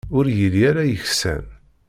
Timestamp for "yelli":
0.37-0.61